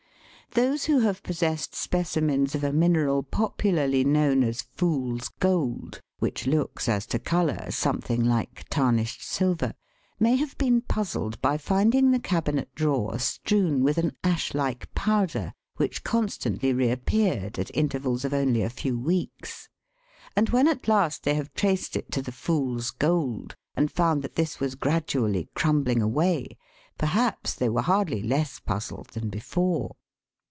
Those 0.53 0.83
who 0.83 0.99
have 0.99 1.23
possessed 1.23 1.75
specimens 1.75 2.55
of 2.55 2.63
a 2.65 2.73
mineral 2.73 3.23
popularly 3.23 4.03
known 4.03 4.43
as 4.43 4.63
"fool's 4.63 5.29
gold," 5.39 6.01
which 6.19 6.45
looks, 6.45 6.89
as 6.89 7.05
to 7.05 7.19
colour, 7.19 7.71
something 7.71 8.21
like 8.25 8.67
tarnished 8.67 9.23
silver, 9.23 9.71
may 10.19 10.35
have 10.35 10.57
been 10.57 10.81
puzzled 10.81 11.39
by 11.41 11.57
finding 11.57 12.11
the 12.11 12.19
cabinet 12.19 12.67
drawer 12.75 13.17
strewn 13.17 13.81
with 13.81 13.97
an 13.97 14.11
ash 14.25 14.53
like 14.53 14.93
powder, 14.93 15.53
which 15.77 16.03
constantly 16.03 16.73
re 16.73 16.89
appeared 16.91 17.57
at 17.57 17.71
intervals 17.73 18.25
of 18.25 18.33
only 18.33 18.61
a 18.61 18.69
few 18.69 18.99
weeks. 18.99 19.69
And 20.35 20.49
when 20.49 20.67
at 20.67 20.85
last 20.89 21.23
they 21.23 21.35
have 21.35 21.53
traced 21.53 21.95
it 21.95 22.11
to 22.11 22.21
the" 22.21 22.33
fool's 22.49 22.89
gold" 22.91 23.55
and 23.77 23.89
found 23.89 24.21
that 24.23 24.35
this 24.35 24.59
was 24.59 24.75
gradually 24.75 25.47
crumbling 25.55 26.01
away, 26.01 26.57
perhaps 26.97 27.55
they 27.55 27.69
were 27.69 27.81
hardly 27.83 28.21
less 28.21 28.59
puzzled 28.59 29.11
than 29.11 29.29
before. 29.29 29.95